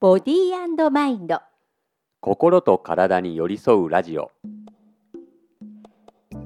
[0.00, 1.42] ボディーマインド。
[2.22, 4.30] 心と体に寄り添うラジオ。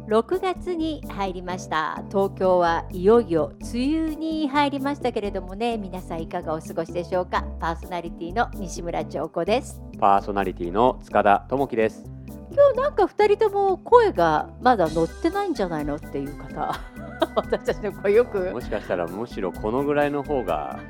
[0.08, 2.02] 6月に入りました。
[2.08, 5.78] 東京はいよいよ梅雨に入りましたけれどもね。
[5.78, 7.44] 皆さんいかがお過ごしでしょうか。
[7.60, 9.80] パーソナリティの西村彫子です。
[10.00, 12.11] パーソナリティの塚田智樹です。
[12.50, 16.75] 今日なんか2人とも声がまだ乗ってないんじゃないのっていう方。
[17.36, 18.50] 私たちの声よく。
[18.50, 20.80] もしかしたらむしろこのぐらいの方が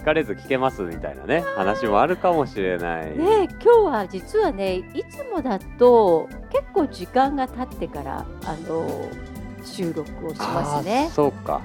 [0.00, 3.16] 疲れず聞けますみたいなね話もあるかもしれない。
[3.16, 9.08] ね今日は実はねいつもだと結構時間が経ってからあの
[9.62, 11.10] 収録をしますね。
[11.12, 11.60] そうか。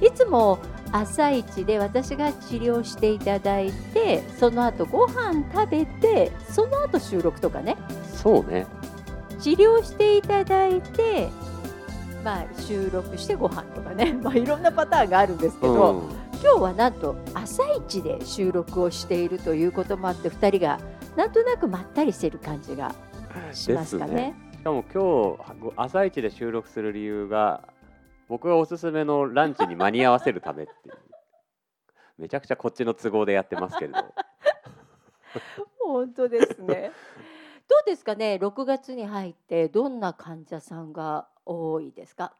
[0.00, 0.58] いつも
[0.90, 7.76] 朝一で私が治療していただいてその後ご飯食べてその後収録とかね。
[8.14, 8.66] そうね。
[9.38, 11.28] 治療していただいて
[12.24, 14.14] まあ収録してご飯とかね。
[14.24, 20.78] まあいろんなパターンがあるんですけど、うん今日はなんと朝一で収録をしているということもあって2人が
[21.16, 22.94] なんとなくまったりしてる感じが
[23.52, 24.34] しますかね。
[24.52, 25.36] しかも今
[25.70, 27.68] 日朝一で収録する理由が
[28.28, 30.94] 僕がおすすめのランチに間に合わせるためっていう。
[32.18, 33.98] めちゃくちゃこっちの都合でやってますけれど。
[35.80, 36.92] 本当ですね。
[37.68, 42.34] どうですかね？6月に入ってどんな患者さんが多いですか？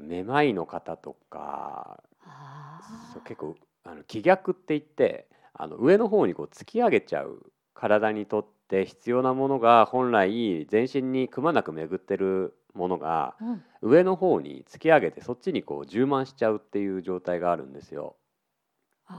[0.00, 2.80] めまいの方とかあ
[3.12, 18.16] そう結構あの気逆って言ってあの上の方にこう突き上げちゃう体にとって必要なものが本来全身にくまなく巡ってるものがー、うん、上の方に突き上げてそっちにこう充満しちゃうっていう状態があるんですよ。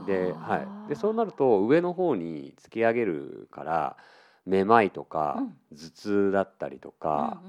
[0.06, 3.96] で,、はい、でそうなると上の方に突き上げるから
[4.44, 5.76] めまいとかうん。
[5.76, 7.40] 頭痛だったりとか、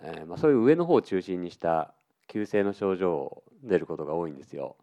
[0.00, 0.18] うんうん。
[0.18, 1.92] えーまあ、そういう上の方を中心にした
[2.28, 4.76] 急性の症状出ることが多いんですよ。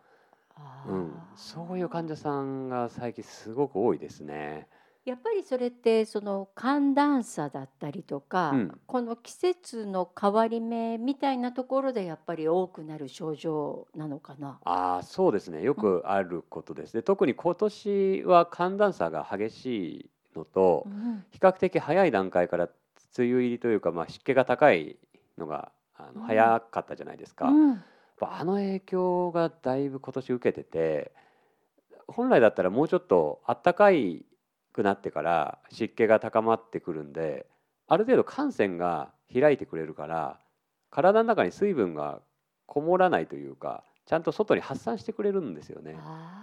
[0.87, 4.67] うん、そういう患者さんが最近すごく多いですね。
[5.03, 14.59] やっぱりそれってその寒暖差だったりとか、うんこの季節の変わり目みたいなところでやっぱり多くなる症状なのかな？
[14.63, 17.03] ああそうですねよくあることですね。
[17.03, 22.69] 特に今年は寒暖差が激しいのとうん比較的早い段階から
[23.17, 24.97] 梅雨入りというか、まあ、湿気が高い
[25.37, 27.47] のがあうんの早かったじゃないですか。
[27.47, 31.11] うんやっぱあの影響がだいぶ今年受けてて
[32.07, 34.25] 本来だったらもうちょっと暖かい
[34.71, 37.45] くなってから湿気が高まってくるんで
[37.87, 40.39] ある程度汗腺が開いてくれるから
[40.91, 42.21] 体の中に水分が
[42.67, 45.97] こもらないというかちゃんと外に発散してくれるんですよね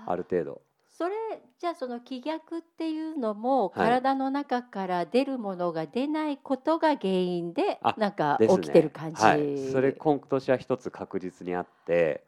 [0.07, 0.63] ある程度。
[1.03, 1.17] それ
[1.59, 9.21] じゃあその気逆っていうのもはい体の中から出るものが出ないことが原因であなんか起きてる感じ。
[9.21, 12.23] はい、それ今年は一つ確実にあって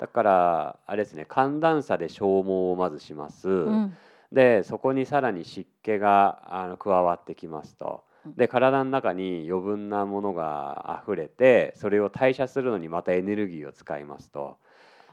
[0.00, 3.48] だからあれですね寒暖差で消耗をまずします。
[3.48, 3.96] うん
[4.32, 8.34] でそこにさらに湿気があの加わってきますとうん。
[8.34, 14.58] で体の中に余分なものが溢れてそれを代謝するのにまたエネルギーを使いますと。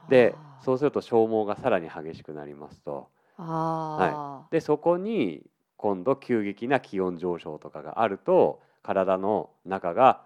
[0.08, 3.08] でそうすると消耗がさらに激しくなりますと。
[3.36, 5.42] あー、でそこに
[5.76, 10.22] 今度急激な気温上昇とかがあると体の中が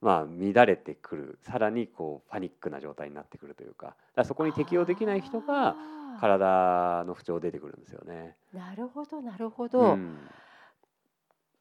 [0.00, 5.74] まあ乱れてくるさらにこうパニックな状態になってくるというかだからそこに適応できない人が
[6.20, 8.36] 体の不調出てくるんですよね。
[8.54, 9.80] なるほどなるほど。
[9.80, 10.16] うん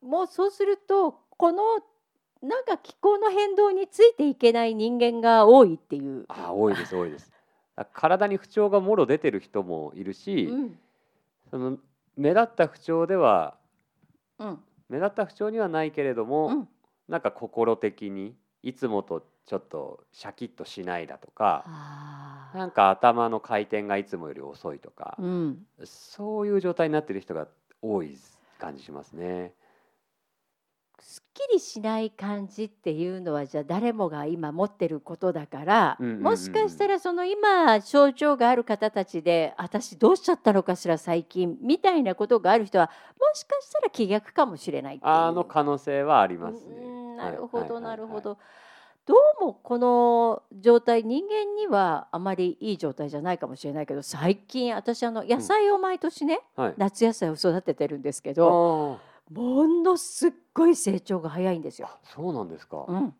[0.02, 1.64] もうそうするとこの
[2.44, 6.26] なんか気候の変動についていけない人間が多いっていう。
[6.28, 7.32] あ多いです多いです。
[7.76, 10.80] だ体に不調がもろ出てる人もいるし、うん。
[11.50, 11.78] その
[12.16, 13.56] 目立った不調では
[14.40, 14.60] うん。
[14.90, 16.68] 目立った不調にはないけれども、うん。
[17.08, 21.64] なんか心的にいつもとちょっとシャキッとしないだとか、
[22.56, 27.48] なんか頭の回転がいつもより遅いとか、うん、そういう状態になってる人が
[27.82, 28.18] 多い
[28.60, 29.54] 感じしますね。
[31.00, 42.90] すっきりしない感じっていうのはじゃあ誰もが今持ってることだから、うんうんうんうんもしかしたらその今症状がある方たちで私どうしちゃったのかしら最近みたいなことがある人は
[43.20, 46.76] もしかしたら気逆かもしれないっていうあの可能性はありますね。
[46.84, 48.38] うんはいなるほどはいなるほど。
[49.06, 56.74] どうもこの状態人間にはあまりいい状態じゃないかもしれないけど最近私あの野菜を毎年ね、はい。
[56.78, 61.88] 夏野菜を育ててるんですけどあものすっごい成長が早いんですよ。
[61.90, 62.86] あ、そうなんですか。
[62.88, 63.14] うん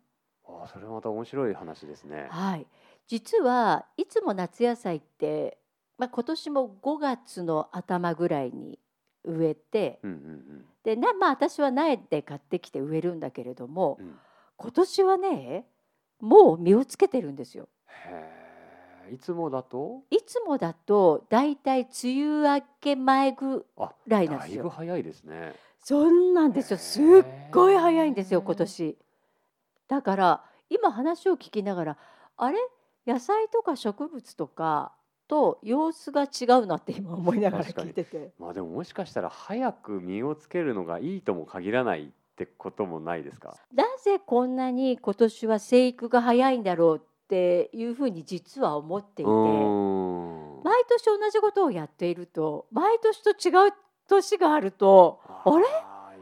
[0.48, 2.28] あそれまた面白い話ですね。
[2.30, 2.68] はい、
[3.08, 5.58] 実はいつも夏野菜って、
[5.98, 8.78] まあ、今年も5月の頭ぐらいに
[9.24, 14.06] 植えてうんうんでな、まあ、私は苗で買ってきて植えるんだけれどもうん。
[14.06, 14.16] うん、
[14.58, 15.66] 今年はね
[16.20, 17.68] もう実をつけてるんですよ。
[18.06, 20.04] へいつもだと？
[20.12, 24.56] いつもだとだいたい梅雨明け前ぐあらいなんですよ。
[24.58, 25.56] だいぶ早いですね。
[25.88, 26.80] そんなんですよ。
[26.80, 27.04] すっ
[27.52, 28.98] ごい早いんですよ今年。
[29.88, 31.98] だから今話を聞きながら
[32.38, 32.58] あれ？
[33.06, 34.94] 野菜とか植物とか
[35.28, 38.32] と様子が違うなって今思いながら聞いてて。
[38.40, 43.56] まあでももしかしたら早く実をつけるのがいいとも限らないってこともないですか？
[43.72, 49.32] なぜこんなに今年は生育が早いんだろうっていうふうに実は思っていうて。
[50.68, 53.72] 毎年同じことをやっていると毎年と違う
[54.08, 55.64] 年があるとあれ？
[55.64, 55.66] れ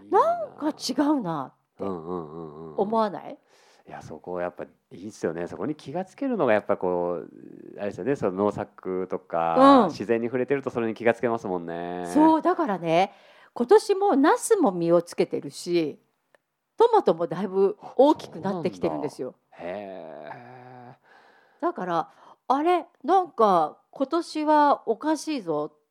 [0.10, 0.46] な。
[0.46, 2.76] んか違うなってうんうんうんうん。
[2.78, 3.38] 思わない、
[3.88, 5.48] いやそこやっぱいいですよね。
[5.48, 7.30] そこに気がつけるのがやっぱこう
[7.78, 8.16] あれですよね。
[8.16, 9.90] その農作とか、うん。
[9.90, 12.06] 自然に触れてるとそれに気がつけますもんね。
[12.14, 13.12] そうだからね
[13.54, 16.00] 今年もナスも実をつけてるし
[16.78, 19.36] トマトもだいぶ大きくなってきてるんですよ。
[19.52, 20.96] へえ。
[21.60, 22.10] だから
[22.48, 25.83] あれなんか今年はおかしいぞって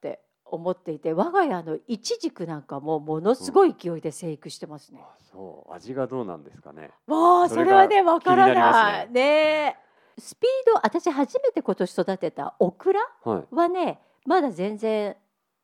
[0.52, 5.00] 思っていて我が家のイチジクなんかもものすごい勢いで生育してますね。
[5.02, 5.72] あそう。
[5.72, 6.90] 味がどうなんですかね。
[7.06, 9.10] わあそそれはねわからない。
[9.10, 9.78] ね。
[10.19, 13.54] スピード私初めて今年育てたオクラはい。
[13.54, 15.16] はねまだ全然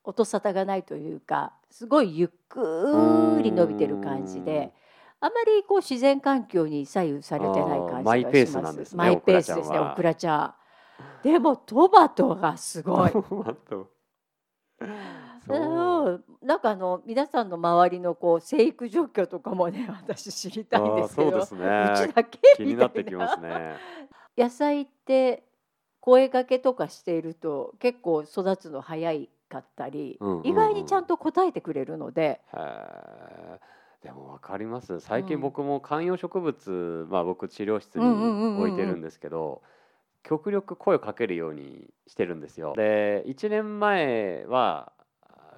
[0.04, 4.72] 音沙汰がないというかすごいゆっくり伸びてる感じで
[5.20, 8.04] あまりこう自然環境に左右されてない感じがします。
[8.04, 10.54] マイペースなんですねマイペースですねオクラちゃん
[11.22, 13.10] でもトマトがすごい。
[13.10, 13.68] トマト。
[13.70, 13.97] そ
[14.80, 15.54] う。
[15.54, 15.58] う。
[16.14, 22.04] んなんかあの皆さんの周りのこう生育状況とかもね 私知りたいんですけどそうですね。
[22.06, 23.76] うちだけ気みたいになってきますね。
[24.36, 25.44] 野菜って
[26.00, 30.46] 声かけとかしていると結構育つの早いかったり、うんうんうん。
[30.46, 32.40] 意外にちゃんと答えてくれるので、
[34.02, 35.00] でも分かります。
[35.00, 35.26] 最うん。
[35.26, 38.60] 近僕も観葉植物、まあ僕治療室にうんうんうんうん。
[38.60, 39.62] 置いてるんですけど
[40.28, 44.92] 極力声をかけるようにしてるんですよで1年前は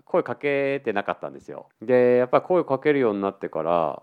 [0.04, 4.02] 声かけてなかったんですよでやっぱり声をかけるようになってから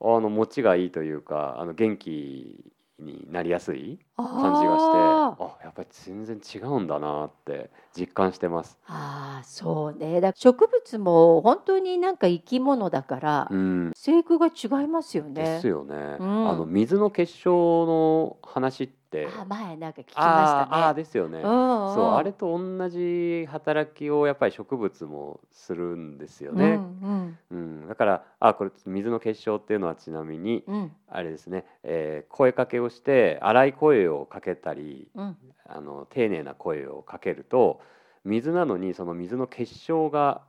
[0.00, 8.78] あの持ちがいいというかあの元気になりやすい感じがしてああやっぱり全然違うんだなって実感してます。
[8.86, 15.32] あーそうねだ植物も本当になんか生き物だから、うん生育が違いますよね。
[15.34, 15.94] ですよね。
[16.20, 20.24] うんあの水の結晶の話って、あ前なんか聞きましたね。
[20.24, 21.40] あーあーですよね。
[21.40, 26.80] うんうんそうあれと同じ働きをやっぱり植物もするんですよね。
[27.02, 35.36] うんうんだからあこれ水の結晶っていうのはちなみにうんうんあれですね、えー声かけをして荒い声をかけたりうん
[35.66, 37.80] あの丁寧な声をかけると
[38.24, 40.42] 水なのにその水の結晶が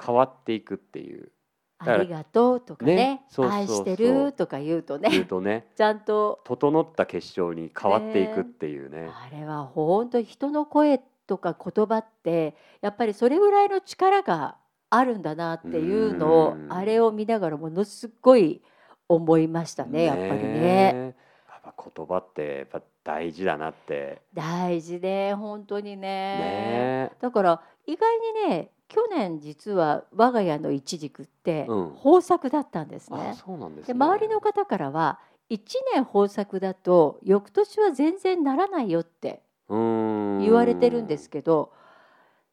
[0.00, 1.30] 変わっていくっていう
[1.78, 6.40] ありがとうとかねね愛してるとか言うとね言うとね ちゃんと。
[6.44, 9.08] 整った結晶に変わっていくっていうね。
[9.08, 14.56] あれは本当に人の声とか言葉ってやっぱりそれぐらいの力が
[14.90, 16.72] あるんだなっていうのをうん。
[16.72, 18.62] あれを見ながらものすごい
[19.08, 20.92] 思いましたねやっぱりね。
[20.94, 21.14] え
[21.48, 24.20] やっぱ言葉ってやっぱ大事だなって。
[24.34, 26.00] 大事で本当にね。
[26.00, 33.34] ねだから意外にね去年実は我が家のイチジクってうん豊作だったんですあね。
[33.34, 35.18] そうなんですねで周りの方からは
[35.50, 35.58] 1
[35.94, 41.72] 年豊作だと翌年は全然ならないよって言言われてるんですけど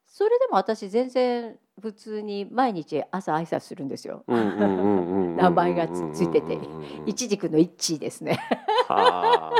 [0.06, 4.24] それでも私全然普通に毎日朝挨拶するんですよ。
[4.28, 6.58] 名前がつついてて
[7.06, 8.40] イチジクのイッチーですね。
[8.88, 9.52] は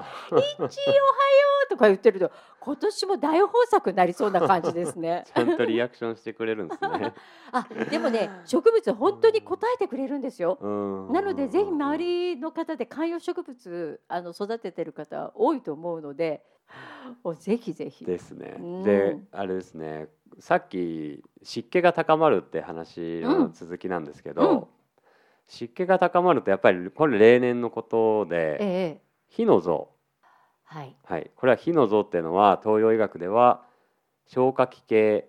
[0.00, 0.72] あイッチーおはよ
[1.66, 2.30] うとか言ってると
[2.68, 5.24] 今年も大豊作になりそうな感じですね。
[5.34, 7.14] ちゃんとリアクションしてくれるんですね。
[7.50, 10.58] あでもね植物本当に答えてくれるんですよ。
[11.10, 16.44] ななのでぜひ周りの方で観葉植物あの育ててる方多いと思うので
[17.24, 18.04] おぜひぜひ。
[18.04, 18.82] ですねうん。
[18.82, 20.08] であれですね
[20.38, 24.66] さっき湿気が高まるって話の続きなんですけど、うん
[25.50, 29.88] 湿気が高まるとやっぱりこれ例年のことでええ火の像
[30.68, 30.94] はい。
[31.04, 33.62] はい、これは火の像っていうのは東洋医学では
[34.26, 35.26] 消化器系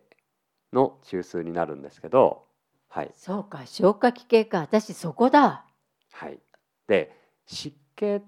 [0.74, 2.44] の中枢になるんですけど、
[2.90, 3.12] はい。
[3.16, 3.60] そうか。
[3.66, 4.60] 消化器系か。
[4.60, 5.66] 私そこだ。
[6.12, 6.40] はい、
[6.88, 7.16] で
[7.46, 8.22] 湿気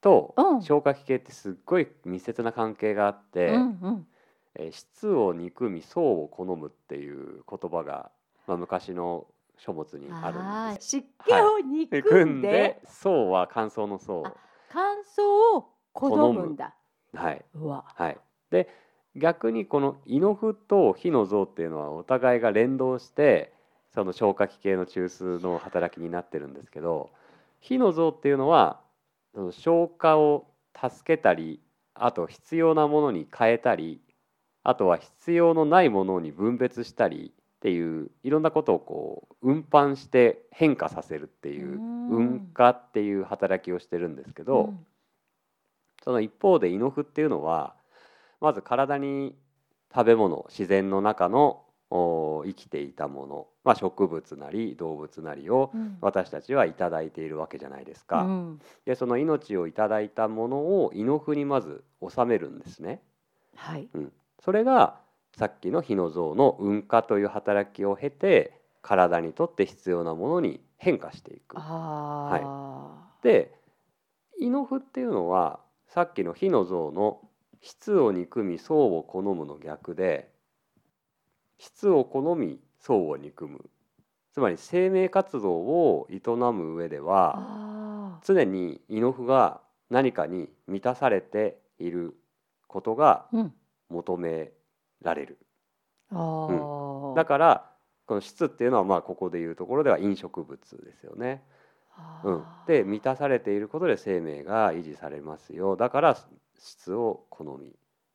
[0.00, 0.62] とうん。
[0.62, 4.06] 消化器系ってすっごい密接な関係があって、うんうん。
[4.54, 8.12] えー質を憎み層を好むっていう言葉が、
[8.46, 9.26] まあ、昔の
[9.56, 10.88] 書物にあるんです。
[10.88, 14.22] 湿気を憎んで層は乾燥の層。
[14.24, 14.34] あ
[14.70, 16.74] 乾燥を好むんだ。
[17.14, 17.44] はい。
[17.96, 18.18] はい、
[18.50, 18.68] で
[19.16, 23.52] 逆にこの胃の符と火の像っていうのはお互いが連動して
[23.94, 27.10] その消化器系の中枢の働きになってるんですけど
[27.60, 28.80] 火の像っていうのは
[29.34, 30.46] その消化を
[30.80, 31.60] 助けたり
[31.94, 34.00] あと必要なものに変えたり
[34.62, 44.86] あとは必要のないものに分別したりっていういろんなことをこう運搬して変化させるっていううん運化っていう働きをしてるんですけど、うん
[46.02, 47.74] その一方でイノフっていうのは
[48.40, 49.36] まず体に
[49.92, 58.22] 食べ物自然の中のお生きていたもの、まあ、植物なり動物なりをうん私たちはいただいているわけじゃないですか。
[58.22, 63.02] うんでその命をいただいたものをイノフにまず収めるんですね。
[63.56, 65.00] はいうん、それが
[65.36, 71.56] さっきの火の像の運化という働きを経て体にとって必要なものに変化していく。
[71.58, 73.54] あで
[74.38, 77.20] イノフっていうのはさっきの火の像の
[77.60, 80.30] 質を憎み相を好むの逆で
[81.58, 83.68] 質を好み相を憎む。
[84.32, 92.14] つまり生命活動を営む上であはあ常にイノフが何かに満たされている
[92.68, 93.26] ことが
[93.88, 94.52] 求め
[95.02, 95.38] られる。
[96.10, 97.16] あー。
[97.16, 97.70] だから
[98.06, 101.42] この質っていうのはまあここでいうところでは飲食物ですよね。
[101.98, 102.36] あうん。
[102.36, 105.76] ー、で満たされていることで生命が維持されますよ。
[105.76, 106.16] だから
[106.58, 107.72] 質を好み。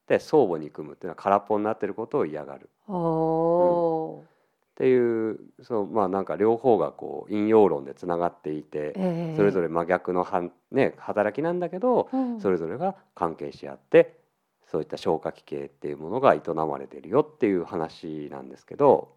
[0.08, 2.70] で相互憎むっていうのは空っぽになっていることを嫌がる。
[2.88, 4.22] おー。
[4.22, 9.36] っていうそうまあなんか両方がこう引用論でつながっていてええ。
[9.36, 12.42] それぞれ真逆のはん、ね、働きなんだけどうん。
[12.42, 14.20] それぞれが関係し合って
[14.66, 19.14] そういった消化器系っていうものが営まれているよっていう話なんですけど。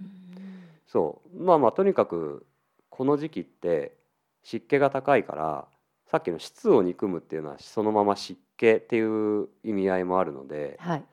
[0.00, 0.08] うん。
[0.88, 1.42] そう。
[1.42, 2.44] まあまあとにかく
[2.90, 3.96] この時期って
[4.46, 5.64] 湿気が高いから
[6.06, 11.04] さっきの質を憎むっていうのはそのまま湿気っていう意味合いもあるのではい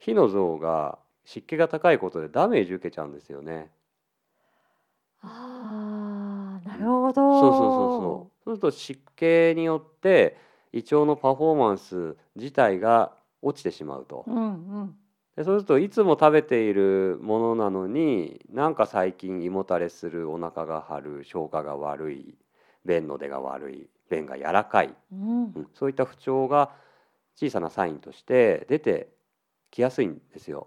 [0.00, 3.70] 火の像が湿気が高いことでダメージ受けちゃうんですよね。
[5.22, 8.44] ああなるほどそうそうそうそう。
[8.44, 10.38] そうすると湿気によって
[10.72, 14.24] 胃腸のパフォーマンス自体が落ちてしまうと。
[14.26, 14.46] うんう
[14.84, 14.96] ん
[15.36, 22.34] でそうするといつも食べているものなのになんか最近胃もたれするお腹が張る消化が悪い
[22.84, 25.44] 便の出が悪い便が柔らかい、うん。
[25.44, 25.68] うん。
[25.74, 26.70] そういった不調が
[27.36, 29.08] 小さなサインとして出て
[29.70, 30.66] きやすいんですよ。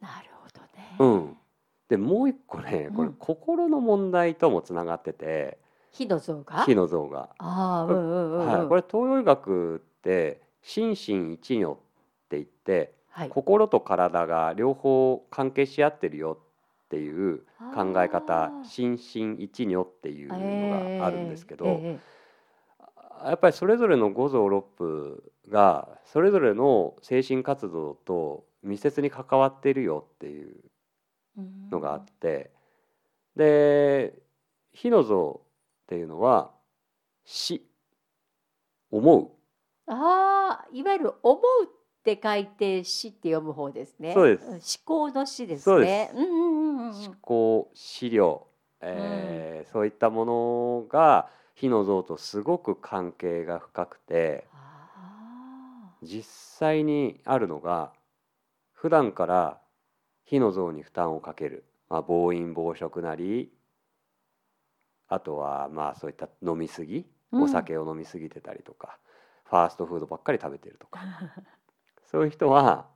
[0.00, 0.96] なるほどね。
[0.98, 1.36] うん、
[1.88, 5.58] でもう一個ねこれうん心の問題ともつながってて。
[5.90, 6.64] 火の像が？
[6.64, 7.28] 火の像が。
[7.38, 8.46] ああうんうんうんうん。
[8.46, 11.76] はい、これ東洋医学って心身一如っ
[12.28, 13.28] て言ってはい。
[13.28, 16.38] 心と体が両方関係し合ってるよ
[16.92, 17.38] っていう
[17.74, 21.98] 考え方心身一如っていうのがあるんですけど、ええ
[23.24, 30.56] えやっぱりそれぞれの五臓六腑がそれぞれの精神活動と密接に関わっているよっていう
[31.38, 32.50] えのがあって、
[33.36, 34.12] で
[34.72, 35.40] 火の像
[35.84, 36.50] っていうのは
[37.24, 37.64] 死。
[38.90, 39.30] 思う。
[39.86, 41.42] ああいわゆる思う
[42.02, 44.12] って書いて死って読む方ですね。
[44.12, 44.44] そうです。
[44.44, 45.62] ん思考の死ですね。
[45.62, 46.16] そうです。
[46.16, 47.06] うんうんうんうん。
[47.06, 48.48] 思考資料、
[48.80, 56.24] えーそういったものが火の像とすごく関係が深くてあ実
[56.58, 57.92] 際にあるのが
[58.72, 59.60] 普段から
[60.24, 63.52] 火の像に負担をかける、まあ、暴飲暴食なり
[65.08, 67.42] あとはまあそういった飲み過ぎうん。
[67.44, 68.98] お酒を飲み過ぎてたりとか、
[69.48, 71.00] ファーストフードばっかり食べてるとか
[72.12, 72.86] そういう人は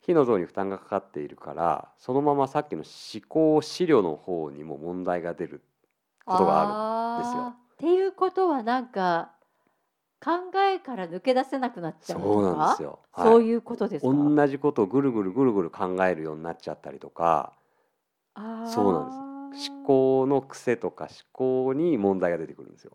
[0.00, 5.62] 火の像に負担がかかっているからそのままさっきの思考資料の方にも問題が出る
[6.24, 7.42] ことがあるんですよ。
[7.42, 9.32] っていうことはなんか
[10.24, 10.30] 考
[10.72, 12.32] えから抜け出せなくなっちゃうとか？
[12.32, 12.98] そうなんですよ。
[13.12, 13.26] はい。
[13.26, 14.12] そういうことですか？
[14.12, 17.52] 同じことをぐるぐるぐるぐる考えるようになっちゃったりとか。
[18.34, 19.70] そうなんです。
[19.70, 22.92] 思考の癖とか思考に問題が出てくるんですよ。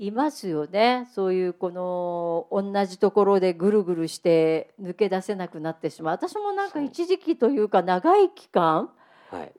[0.00, 1.06] いますよね。
[1.12, 6.14] そういうこの同じところでぐるぐるして抜け出せなくなってしまう。
[6.14, 8.90] 私もなんか一時期というか長い期間
[9.30, 9.52] はい、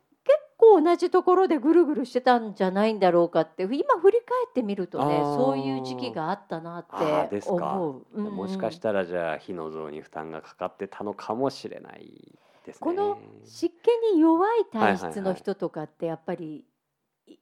[0.58, 8.06] こう同じところでぐるぐるしてたんじゃないんだろうかって今振り返ってみるとねそういう時期があったなって思う。
[8.14, 8.36] うんうん。
[8.36, 12.80] もしかしたらじゃあ火の像に負担がかかってたのかもしれないですね。
[12.80, 16.64] この湿気に弱い体質の人とかってやっぱり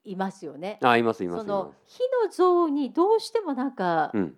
[0.04, 0.80] いいますよね。
[0.82, 4.18] あいますいますその火の像にどうしてもなんかす。
[4.18, 4.36] うん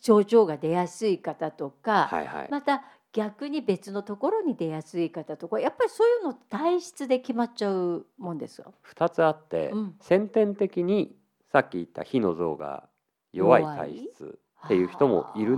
[0.00, 2.48] 症状が出やすい方とか、はいはい。
[2.50, 8.74] また逆に別のところに出やすい方とかやっぱりそういうの体質で決まっちゃうもんですよ。
[8.82, 11.16] 二つあって、うん先天的に
[11.50, 12.88] さっき言った火の像が
[13.32, 15.56] 弱い体質っていう人もいる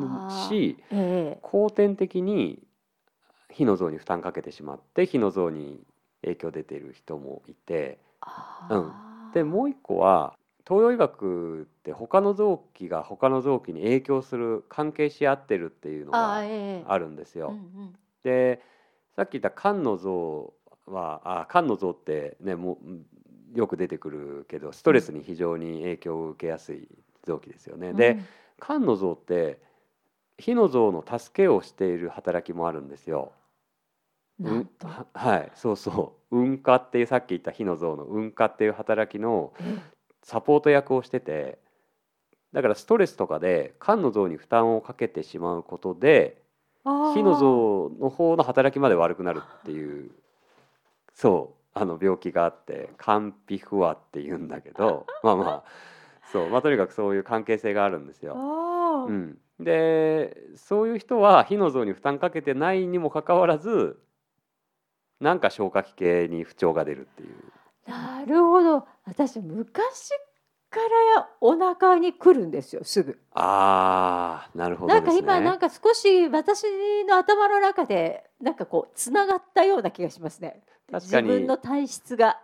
[0.48, 2.62] しええ後天的に
[3.50, 5.80] 火の像に負担かけてしまって火の像に
[6.22, 8.05] 影響出ている人もいてあ
[8.70, 10.34] うんーでもう一個は
[10.66, 17.48] 東洋医学って他の臓器が他の臓器に影響する関係し合ってるっていうのがええあるんですよ。
[17.48, 18.60] うんうんで
[19.14, 20.52] さっき言った肝の臓
[20.86, 22.78] はあ肝の臓ってねも
[23.54, 26.88] うよく出てくるけどストレスに非常に影響を受けやすい
[27.24, 27.92] 臓器ですよね。
[27.92, 28.18] で
[28.60, 29.60] 肝の臓って
[30.38, 33.32] 火の臓の助けをしている働きもあるんですよ。
[34.40, 36.36] うんははいそうそう。
[36.36, 39.78] 運化っていうさっき言った火の像の運化っていう働きのえ
[40.26, 41.58] サポート役をしてて
[42.52, 46.42] だからストレスとかで肝の像に負担をかけてしまうことで
[46.84, 50.10] 火の像の方の働きまで悪くなるっていう
[51.14, 55.64] そうあの病気があって肝皮不和っていうんだけど まあまあ
[56.32, 58.34] そうまあとにかくそういう関係性があるんですよ。
[59.06, 64.00] うん、でそういう人は火の像に負担かけてないにもかかわらず
[65.20, 67.52] なんか消化器系に不調が出るっていう。
[67.90, 68.86] なるほど。
[69.06, 70.10] 私昔
[70.70, 70.80] か
[71.16, 73.18] らお腹に来るんですよすぐ。
[73.32, 75.20] あーなるほどなですね。
[75.20, 76.64] んか今なんか少し私
[77.06, 80.62] の頭の中でなんかこうつながったような気がしますね。
[80.90, 81.28] 確かに。
[81.28, 82.38] 自分の体質が、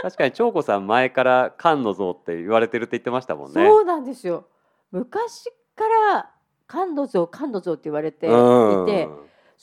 [0.00, 3.66] 確かに長子さん前から肝の像って言われてるって言ってましたもんね。
[3.66, 4.46] そうなんですよ。
[4.90, 5.44] 昔
[5.74, 6.30] から
[6.68, 8.86] 肝の像肝の像って言われていうん。
[8.86, 9.08] て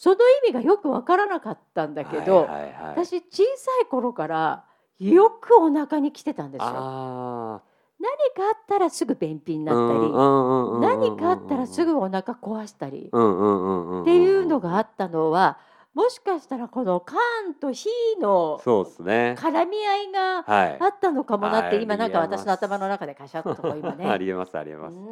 [0.02, 2.72] その意味がよくわからなかったんだけど、はいはいはい、
[3.06, 4.66] 私小さい頃から
[4.98, 6.66] よくお腹に来てたんですよ。
[6.66, 7.62] あ
[8.00, 15.60] 何かあったらすぐ便秘にーなったり、何かあったらすぐお腹壊したりっていうのがあったのは
[15.94, 17.88] もしかしたらこの肝と火
[18.20, 18.60] の。
[18.66, 20.88] 絡み合いがはいあ。
[20.88, 24.06] ったのかもなってはい今なんか私の頭の中でカシャッと今ね。
[24.10, 24.98] ありえますありえます。
[24.98, 25.12] うん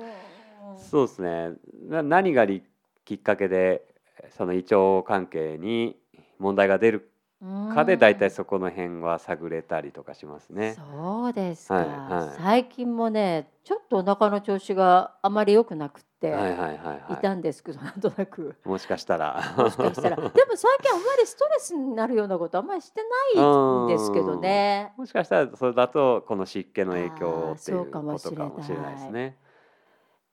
[0.79, 1.51] そうですね。
[1.83, 2.63] な何がり
[3.05, 3.88] きっかけで
[4.37, 5.97] その胃腸関係に
[6.39, 7.11] 問題が出る
[7.73, 10.75] かでだいたいそこの辺は探れたりとかしますね。
[10.75, 18.67] そうですか、はいはい最近もねちょっとお腹の調子があまり良くなくって、はいはいはいはいたんですけどなんとなくい。
[18.67, 19.53] もしかしたら。
[19.55, 23.01] もしかしたら でも最近あんまりストレスになるようなことあんまりして
[23.35, 24.93] ないんですけどね。
[24.97, 29.37] もしかしたらそれだとこの湿気の影響っていううかもことしれないかもしれないですね。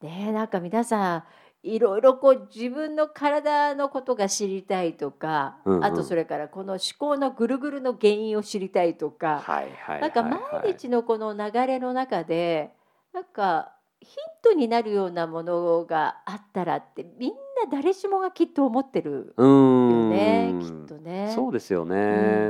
[0.01, 1.23] ねなんか皆さん
[1.63, 10.01] いろいろこう自分の体のことが知りたいとか、うんうんあとそれからこの思考のぐるぐるの原因を知りたいとか、はいはい。
[10.01, 12.71] なんか毎日のこの流れの中で
[13.13, 17.35] なんかヒントになるようなものがあったらってみんな
[17.71, 21.31] 誰しもがきっと思ってるよんねきっとね。
[21.35, 21.95] そうですよね。
[21.95, 21.99] う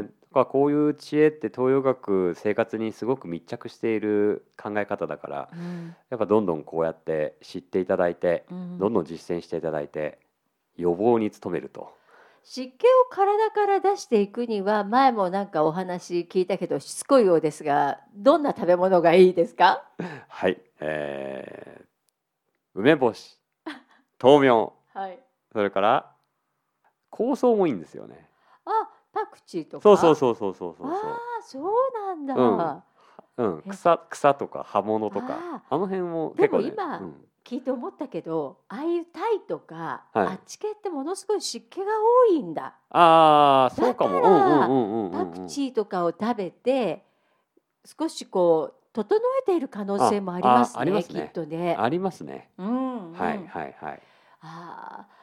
[0.04, 10.20] んだからこういう知恵って東洋学生活にすごく密着している考え方だからうんやっぱどんどんこうやって知っていただいてうんどんどん実践していただいて
[10.76, 11.92] 予防に努めると。
[12.44, 19.84] 湿気を体から出していくには前もなんかお話聞いたけどしつこいようですがどんな食べ物がいいですか？
[20.30, 21.86] はい、えー
[22.80, 23.38] 梅干し
[24.24, 25.20] 豆苗はい
[25.52, 26.12] それから
[27.12, 28.30] 香草もいいんですよね。
[29.22, 29.84] あパクチーとか？
[29.84, 30.88] そうそうそうそうそうそう。
[30.88, 33.54] ああそうなんだ、うん。
[33.54, 35.28] うん、え草草とか葉物とか。
[35.30, 37.16] ああの辺もでも結構ね今うん。
[37.44, 40.28] 聞いて思ったけどああいうタイとか、はい。
[40.28, 41.86] あっち系ってものすごい湿気が
[42.30, 42.76] 多いんだ。
[42.90, 44.16] ああそうかも。
[44.16, 45.32] だからうんうんうんうんパうん。
[45.32, 47.06] クチーとかを食べて
[47.86, 51.22] 少しこう整えている可能性もありますねああありますね。
[51.22, 51.76] きっとね。
[51.80, 52.50] ありますね。
[52.58, 53.18] うんうん。
[53.18, 54.02] はいはいはい。
[54.42, 55.17] ああま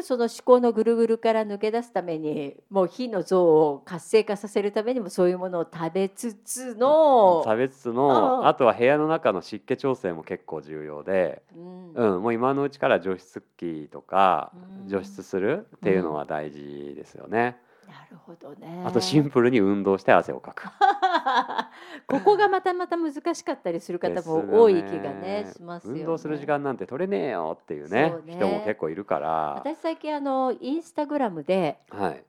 [0.00, 7.96] ずその思考のぐるぐるから抜け出すためにもう火の像を活性化させるためにもそういうものを食べつつの、差別うん。
[7.96, 11.92] のあとは部屋の中の湿気調整も結構重要で、うん。
[11.94, 14.88] うん、もう今のうちから除湿機とかうん。
[14.88, 17.58] 除湿するっていうのは大事ですよね。
[17.90, 18.84] なるほどね。
[18.86, 20.64] あとシンプルに運動して汗をかく。
[22.06, 26.00] ここがまたまた難しかったりする方も多い気がねしますよね。
[26.00, 29.54] 運動する時間なんて取れねえよっていうねね人も結構いるから。
[29.56, 32.24] 私最近あのインスタグラムではい。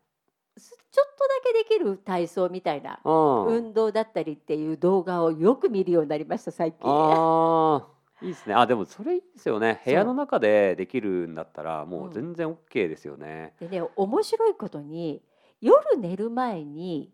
[0.57, 3.45] すちょっとだけできる体操みたいなうん。
[3.45, 6.89] 運動だったりっていう動画をよく見るようになりました最近。
[6.89, 8.01] ああ。
[8.21, 8.53] いいですね。
[8.53, 9.81] あ、でもそれいいですよね。
[9.83, 13.53] 部屋の中でできるんだったらもう全然 OK ですよね。
[13.59, 15.21] でね面白いことに
[15.61, 17.13] 夜寝る前に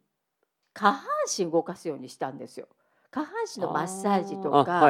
[0.74, 1.04] 下半
[1.38, 2.68] 身動かすようにしたんですよ。
[3.12, 4.82] 下半身のマッサージとか。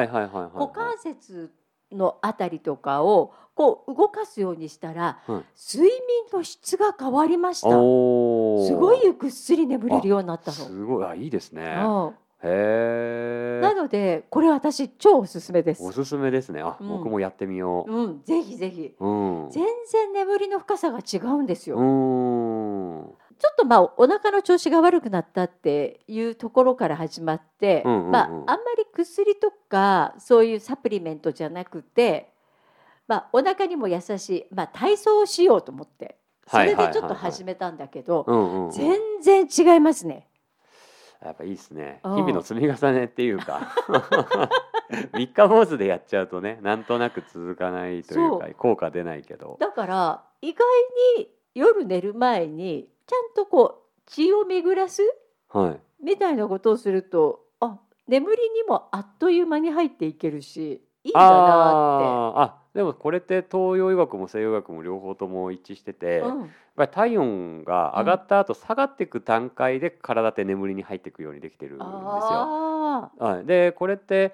[0.54, 1.52] 股関節
[1.92, 5.44] のあたりとかをこう動かすようにしたら、はい
[5.74, 5.98] 睡眠
[6.32, 7.70] の質が変わりました。
[7.70, 10.56] すごいぐっすり眠れるようになったの。
[10.56, 11.82] すごいあいいですね。
[11.84, 13.60] うんへえ。
[13.60, 15.90] なのでこれ私超おすすめですお。
[15.90, 16.60] すすめですね。
[16.60, 17.92] あ、うん僕もやってみよう。
[17.92, 18.94] うん、ぜひぜひ。
[19.00, 19.48] うん。
[19.48, 21.78] う全然眠りの深さが違うんですよ。
[21.78, 23.14] ーん。
[23.38, 32.32] ちょっとまあお腹の調子が悪くなったっていうところから始まって、まああんまり薬とかそういうサプリメントじゃなくて、
[33.06, 36.16] まあお腹にも優しい、まあ体操をしようと思って、
[36.48, 40.26] それでちょっと始めたんだけど、全然違いますね。
[41.24, 42.00] やっぱいいですね。
[42.04, 42.14] うん。
[42.16, 43.72] 日々の積み重ねっていうか。
[45.12, 49.56] 三日坊主でやっちゃうとねなんとなく続かないというか効果出ないけど。
[49.60, 50.64] だから意外
[51.18, 55.02] に夜寝る前にちゃんとこう血を巡らす？
[55.48, 56.04] はい。
[56.04, 66.16] みたいなことをするとあ眠りにもあっという間に入っていけるしいいんだなあーあでもこれって東洋医学も西洋医学も両方とも一致してて、って。
[66.18, 71.90] やっうんぱり体温が上がった後下がっていく段階で体って眠りに入っていくようにできてるんですよ。
[71.90, 74.32] あはい、でこれって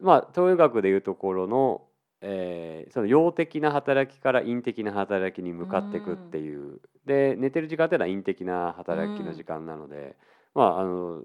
[0.00, 1.82] まあ東洋医学でいうところの、
[2.20, 10.16] えーその陽的な働きから陰的な働きに向かっていくっていう、で寝てる時間っていうのは陰的な働きの時間なので、
[10.54, 11.22] まああの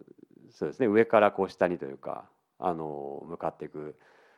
[0.51, 2.25] そうですね上からこう下にというか
[2.59, 3.95] あの向かっていく。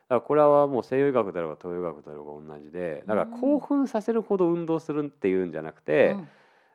[0.07, 6.27] だからこれはもう西洋医学だろうが東洋医学だろうが同じでだから興奮させるほど運動するっていうんじゃなくーて、うん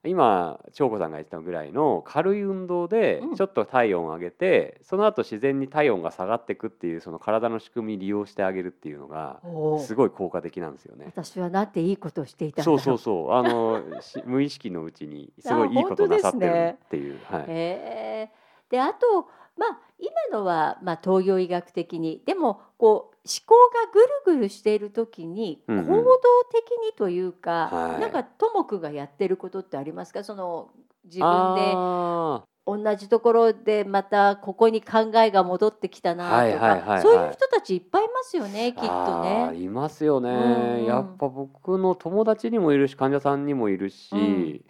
[0.04, 3.34] 今長子さんが言ってたぐらいの軽い運動でうん。
[3.36, 9.80] ちょっと体温を上げて、その後自然に体温が下がっていくっていうその体の仕組みに利用してあげるっていうのがおー。
[9.80, 11.06] すごい効果的なんですよね。
[11.06, 12.70] 私はなんていいことをしていたんだ。
[12.70, 13.32] ろそうそうそう。
[13.32, 17.18] あのし無意識のうちにすごいいいことをなさってるっていう。
[17.24, 18.30] はい、へえ
[18.70, 19.28] であと
[19.60, 24.00] まあ今のは、まあ、東洋医学的にでもこう思考がぐ
[24.32, 25.86] るぐるしている時にうんうん。
[25.86, 26.12] 行動
[26.50, 28.00] 的にというか、はい。
[28.00, 30.24] なんかともくがやってることってありますか？
[30.24, 30.70] その
[31.04, 37.02] 自分であ同じところでまたここに考えが戻ってきたなとか、はいはいはいはい。
[37.02, 39.56] そういう人たちいっぱいいますよねきっとね。
[39.56, 40.84] いますよね、うんうん。
[40.86, 44.64] やっぱ僕の友達にもいるし患者さんにもいるし、うん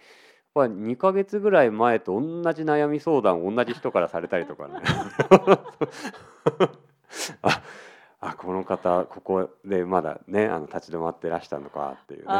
[0.53, 4.73] やっぱ2ヶ月ぐらい前と同じ悩み相談を同じ人からされたりとかね。
[7.41, 7.61] あ
[8.19, 12.25] あこの方ここでまだねあの立ち止まってらしたのかっていうね。
[12.27, 12.37] はい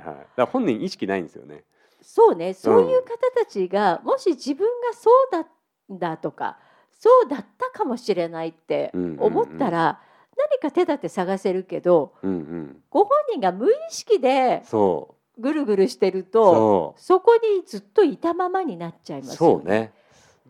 [0.00, 0.18] はいはい。
[0.18, 1.64] だから本人意識ないんですよね。
[2.02, 2.52] そうね。
[2.52, 6.58] そういう方たちが、もし自分がそうだんだとか
[6.90, 10.00] そうだったかもしれないってうんうんうん思ったら、
[10.36, 12.82] 何か手立て探せるけどうんうん。
[12.90, 19.92] ご本人が無意識でそぐるぐるしてるうとそそこにずっといたままになっちゃいうますよそうね。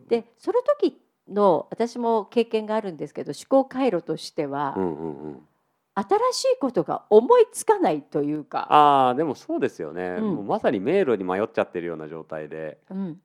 [0.07, 5.47] でその時の私も経験があるんですけど思考回路としては、うんうんうん。
[5.95, 10.35] 新しいことが思いつかないというか、ああでもそうですよね、うん。
[10.35, 13.17] もうまさに迷路に迷っちゃってるような状態でうん、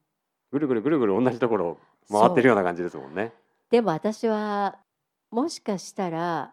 [0.53, 1.79] ぐるぐるぐるぐる同じところを
[2.11, 3.33] 回ってるような感じですもんね。
[3.71, 4.79] でも私は
[5.33, 6.53] もしかしたら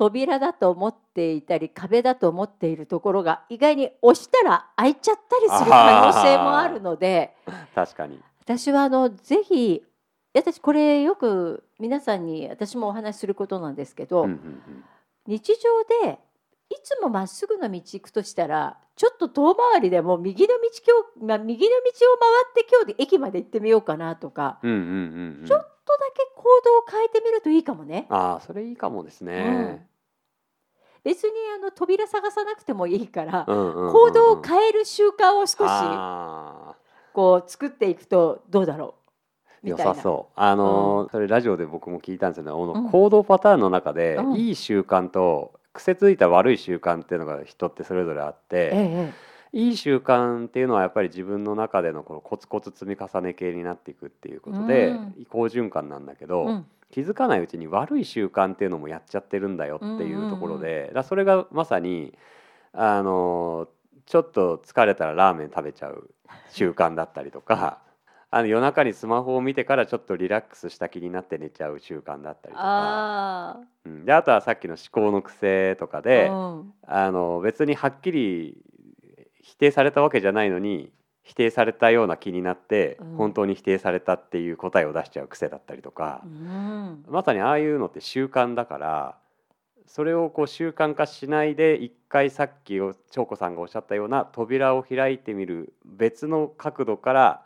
[0.00, 7.36] 扉だと思っていたり壁だと思っているところが意外に押したら開いちゃったりする可能性もあるので
[7.74, 8.18] 確かに。
[8.40, 9.84] 私はあのぜひ
[10.32, 14.84] 私これよく皆さんに私もお話しすることなんですけど、うんうんうん
[15.26, 16.18] 日常で
[16.70, 20.60] いつもまっすぐの道行くとしたらちょっと遠回りでも右の道
[21.14, 28.06] 今日、まあ、右の道を回って今日で駅まで行ってみようかなとかうんうんうんうんちょっとだけ行動を変えてみるといいかもね。
[28.08, 29.86] ああそれいいかもですね。
[31.02, 33.92] 別にあの扉探さなくてもいいから、うんうんうんうん。
[33.92, 36.74] 行動を変える習慣を少しあ
[37.12, 38.94] こう作っていくとどうだろ
[39.64, 39.66] う？
[39.66, 39.76] ー良。
[39.78, 40.32] さそう。
[40.36, 42.90] あのーそれラジオで僕も聞いたんですよね。
[42.90, 44.36] 行動パターンの中で、うん。
[44.36, 49.12] いい習慣と癖ついた悪い習慣っていうのが人ってそれぞれあって、え
[49.52, 49.58] え。
[49.58, 55.26] いい習慣っていうのはやっぱり自分の中でのこのコツコツ積み重ね系になっていくっていうことで、うん。
[55.28, 62.16] 好循環なんだけど、うん気づかないうちに悪い習慣っていうのもやっちゃってるんだよっていうところで、だそれがまさに
[62.72, 63.68] あの
[64.06, 66.10] ちょっと疲れたらラーメン食べちゃう
[66.50, 67.78] 習慣だったりとか
[68.32, 76.74] あの夜中にスマホを見てからちょっとリラックスした気になって寝ちゃう習慣だったりとか、あうん、であとはさっきの思考の癖とかあ、で、うん。
[76.86, 78.56] あの別にはっきり
[79.40, 80.92] 否定されたわけじゃないのに
[81.22, 83.16] 否定されたような気になって、うん。
[83.16, 87.04] 本当に否定されたっていう答えを出しちゃう癖だったりとかう、ん。
[87.08, 89.16] まさにああいうのって習慣だから
[89.86, 97.42] それをこう習慣化しないで一回さっきお長子さんがおっしゃったような扉を開いてみる別の角度から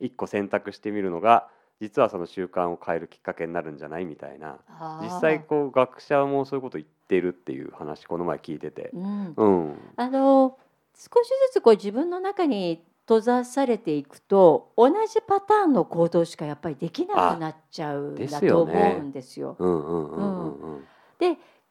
[0.00, 1.48] 一個選択してみるのが
[1.80, 4.58] 実はその習慣を変えるきっかけになるんじゃないみたいな。
[5.02, 8.90] 実際こう学者もそういうこと言ってるっていう話この前聞いてて。
[8.92, 9.34] うん。
[9.36, 10.56] うん、あの
[10.96, 19.56] 少しずつこう自分の中に閉ざされていくと同じパターンの行動しかやっぱりできなくなっちゃうんだと思うんですよ。
[19.58, 20.84] うんうんうんうんうん。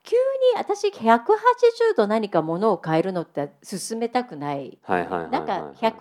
[0.03, 0.21] 急に
[0.57, 4.77] 私180度何かものを変えるのって進めたくない。
[4.87, 5.93] なんか180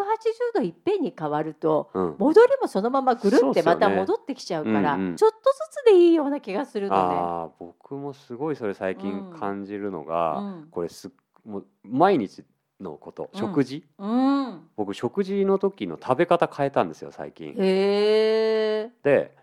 [0.55, 5.16] 度いっぺんに変わるとうん、戻りもそのままぐるってまた戻ってきちゃうからうんうん。
[5.16, 5.40] ちょっとず
[5.83, 9.38] つでいいような気がするのああ僕もすごいそれ最近うん。
[9.38, 10.07] 感じるのね。
[10.07, 10.68] が、うん。
[10.71, 11.11] これすっ
[11.45, 12.45] もう毎日
[12.83, 17.51] のことうん食事、うん、僕食事の時の食べ方変えたんですよ最近。
[17.51, 18.90] へえ。
[19.03, 19.37] で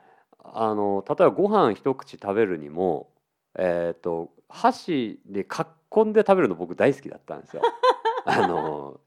[0.43, 3.09] あの例えばご飯一口食べるにも
[3.57, 7.61] えっ、と箸でかっこんで食べるの僕大好きだったんですよ。
[8.25, 8.99] あの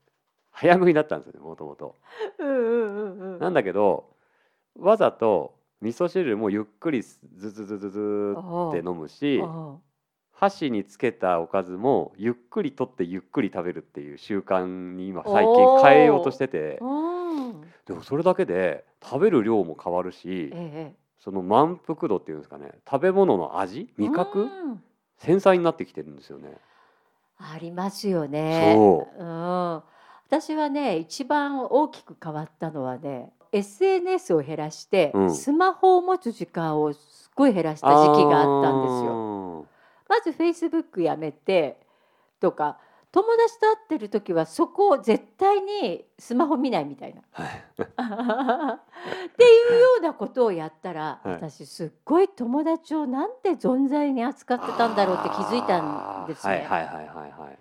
[0.50, 1.96] 早食いだったんですよねもともと。
[3.40, 4.12] なんだけど
[4.78, 8.36] わざと味噌汁もゆっくりズズズズズ
[8.68, 9.76] って飲むしあ
[10.42, 16.80] 箸につけたおかずもゆっくり取ってゆっくり食べるっていう習慣に今最近変えようとしてて。
[17.86, 20.94] でもそれだけで食べる量も変わるしええ。
[21.20, 24.82] その満腹度っていうんですかね食べ物の味味覚うん
[25.18, 26.56] 繊細になってきてるんですよね。
[27.38, 28.74] ありますよね。。
[28.74, 29.82] そうん。
[30.26, 39.31] 私はね一番大きく変わったのはね SNS を減らして、うんスマホを持つ時間をすっごい減らした時期があったんですよ。
[40.12, 40.18] よ。
[40.18, 41.78] まず Facebook やめて
[42.40, 42.78] とか
[43.12, 47.20] 友達と会ってる時はそこを絶対にスマホ見ないみたいな。
[47.30, 56.66] はい っていうようなことをやったら、はい私すっごい友達をなんで存在に扱ってたんだろうって気づいたんですね。
[56.68, 57.58] はいはいはいはいはい。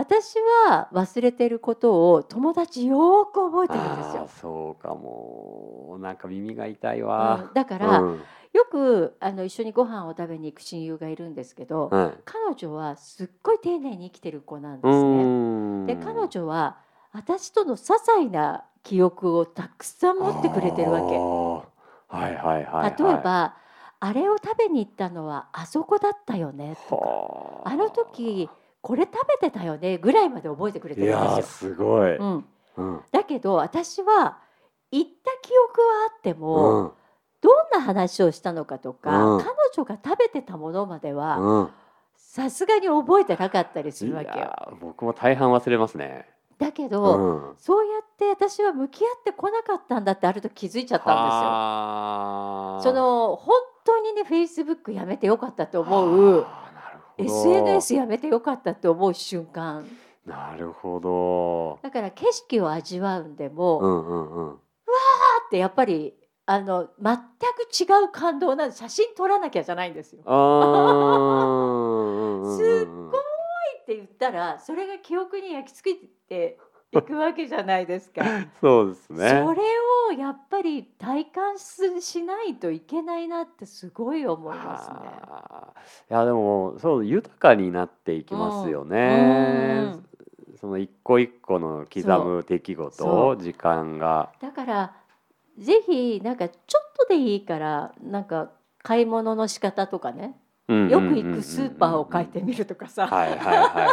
[0.00, 0.36] 私
[0.66, 4.30] は忘れてることを友達よーく覚えてるんですよ。
[4.40, 7.50] そうかもなんか耳が痛いうんわ。
[7.52, 8.20] だから、うん
[8.52, 15.94] よくあの一緒にご飯を食べに行く親友がいるんですけど、はい彼女はすっごい丁寧に生きてる子なんでうすね。
[15.94, 16.78] で彼女は
[17.12, 21.16] 私との些細な記憶をたくさん持ってくれてるわけ。
[22.08, 22.96] はいはいはい、はい。
[22.98, 23.54] 例えば、
[24.00, 28.48] あれを食べに行ったのはあそこだったよねとかはあの時
[28.82, 29.12] これ食
[29.42, 32.10] べてたよねぐらいまで覚えてくれてるんですすごい。
[32.10, 32.16] よ。
[32.18, 32.44] うん、
[32.76, 34.38] うんだけど私は
[34.90, 36.92] 行った記憶はあっても、うん
[37.42, 41.68] どんな話をしたのかとか、うん彼女が食べてたものまではうん。
[42.16, 44.34] さすがに覚えてなかったりするわけよ。
[44.36, 46.28] いやー僕も大半忘れますね。
[46.58, 47.54] だけうど、ん。
[47.56, 52.92] そうやって私は向き合ってこなかったんだってあると気づいちゃったんはですよ。
[52.92, 53.54] その本
[53.86, 56.46] 当にねフェイスブックやめてよかったと思う
[57.24, 59.86] SNS やめてよかったと思う瞬間
[60.26, 61.78] なるほど。
[61.82, 64.54] だから景色を味わうんでも、パうんうんうん。
[64.54, 64.58] っ
[65.50, 66.14] てやっぱり
[66.46, 67.22] あの全く
[67.92, 70.22] 違う感動なんで写真撮らなきゃじゃないんですよ。
[70.22, 70.38] すっごい
[73.82, 76.58] って言ったらそれが記憶に焼き付けて
[76.92, 78.22] いくわけじゃないですか。
[78.60, 79.32] そうですそね。
[79.32, 79.62] れ
[80.08, 84.96] をやっぱり体感すしないといけないなってすごい思いますね。
[84.96, 89.94] はあいやでもそう豊かになっていきますよね。
[90.60, 94.30] その一個一個の刻む出来そ事時間が。
[94.40, 94.94] だから
[95.58, 98.50] ぜひなんかちょっとでいいからなんか
[98.82, 100.36] 買い物の仕方とかね
[100.68, 103.06] よく行くスーパーを書いてみるとかさ。
[103.06, 103.88] はいはいはい。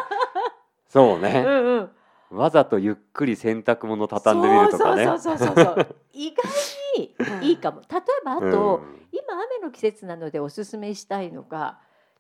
[0.88, 1.42] そううね。
[1.44, 1.90] んうん、
[2.30, 5.06] わざとゆっくり洗濯物畳んでみるとかね。
[5.06, 11.80] そうそうそうそうそう 意外にいいかも例えばあと、うん今雨の季節なのでおすすめしたいのが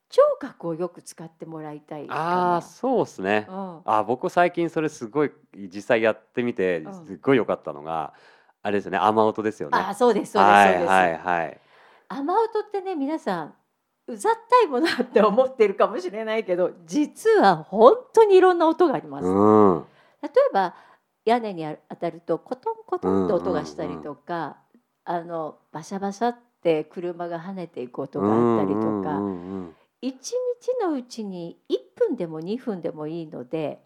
[0.09, 3.45] 聴覚をよく使ってもらいたいああそうですね。
[3.49, 8.13] うんあ僕最近それすごい実際やってみてうんすっごい良かったのが、
[8.63, 9.77] あれですよね雨音ですよね。
[9.77, 11.59] あそうですそうですそうです、はいはいはい。
[12.09, 13.53] 雨音ってね皆さん
[14.07, 19.27] うざったいものだって思ってるかもしれないけど実は本当にいろんな音があります。
[19.27, 19.85] うん。
[20.27, 20.75] 例えば
[21.25, 24.57] 屋根に当たるとコトンコトンって音がしたりとか、
[25.03, 30.35] あのバシャバシャって車が跳ねていく音があったりとか、うんうんうん一日
[30.79, 33.79] のうちに1分でも2分でもいいので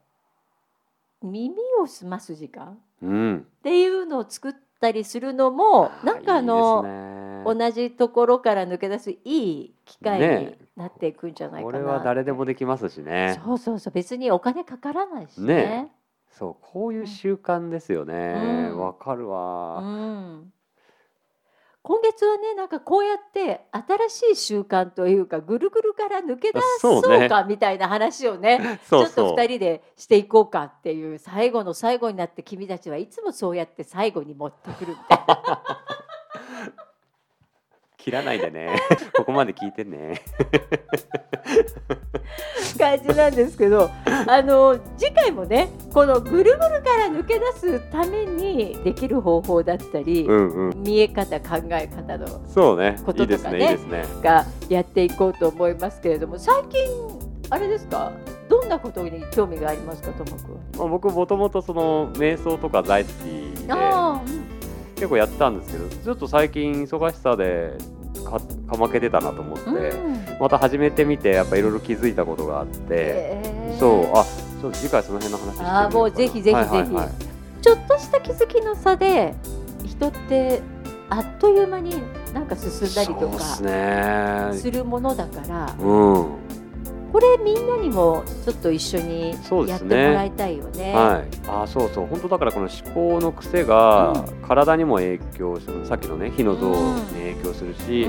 [1.24, 3.10] 耳を澄ます時間うん。
[3.10, 7.22] うんっていうのを作ったりするのもなんかあのね。
[7.44, 10.58] 同じところから抜け出すいい機会にね。
[10.76, 13.40] なっていくんじゃないかなこれは誰でもできますしね。
[13.44, 13.94] そうそうそう。
[13.94, 15.56] 別にお金かからないしね。
[15.56, 15.92] ね
[16.32, 18.70] そうこういう習慣ですよね。
[18.72, 19.82] うんわ、かるうわ。
[19.82, 20.52] ん、
[21.84, 23.62] 今月はねなんかこうやって
[24.10, 29.36] 新しい習慣というかぐるぐるから抜け出そうねそうかみたいな話をね そうちょっとそう。
[29.38, 35.64] 2人でしていこうかっていう最後の最後になって君たちはいつもそうやって最後に持ってくるみたいな
[38.04, 38.70] 切らないでね。
[39.16, 40.22] ここまで聞いてね。
[42.78, 43.90] 感じなんですけど
[44.28, 56.82] あの次回もねこのぐるぐるから抜け出すためにできる方法だったり、うんうん見え方考え方のそうねこととかねねねがやっていこうと思いますけれども最近
[57.50, 58.12] あれですか？
[58.50, 60.80] どんなことに興味がありますかともくん？
[60.80, 64.22] まあ、僕もともとその瞑想とか大好きであ
[65.02, 67.74] 結構やってたんですけどちょっと最近忙しさで
[68.24, 70.40] かかまけてたなと思って、あ、うん。
[70.40, 76.54] また始めてみてやっぱいろいろ気づいたことがあって、へーそうあちょっと次回その辺の話してみようあーもうぜひぜひぜひ。
[76.54, 77.64] はいはいはい。
[77.64, 79.34] ちょっとした気づきの差で
[79.86, 80.62] 人って
[81.10, 81.96] あっという間に
[82.32, 83.40] なんか進んだりとか
[84.54, 86.26] するものだからうん
[87.12, 89.32] これみんなにもちょっと一緒に
[89.68, 90.94] やってもらいたいよね。
[90.94, 92.06] はい、あそうそう。
[92.06, 95.86] 本当だからこの思考の癖がう体にも影響する。
[95.86, 96.76] さっきのね火の像に
[97.12, 98.04] 影響するし、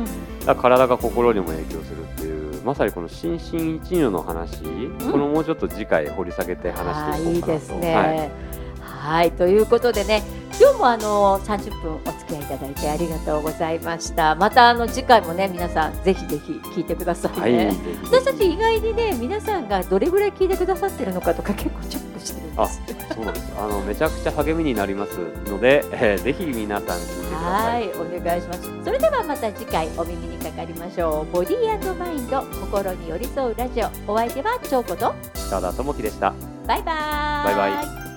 [0.46, 0.54] うん。
[0.56, 4.62] 体が心にも影響するっていうまさにこの心身一如の話、
[5.10, 7.58] このもうちょっと次回掘り下げて話あしていこうかなと。
[7.58, 7.80] ーいいですはい。
[7.80, 8.30] ね。
[8.80, 10.22] はい、ということでね
[10.62, 14.36] 今日もあの30分お付き合いいただいてありがとうございました。
[14.36, 17.72] またあの次回もね皆さんぜひぜひ聞いてくださいはい、ね。
[17.72, 22.80] ぜひぜひ私たち意外にね皆さんがどれぐらい聞いてくださってるのかとか結構チェックしてるんです。
[23.12, 25.18] そうなんですあのめちゃくちゃ励みになります
[25.50, 28.70] ので、 えーぜひ皆さん聞いてくださはいい、お願いします。
[28.84, 31.32] それではまた次回お耳にかかりましょう。
[31.32, 34.12] ボディーマインド心に寄り添うラジオ。
[34.12, 36.32] お相手は長子と北田智樹でした
[36.68, 37.56] バイバーイ。
[37.56, 38.11] バイバイ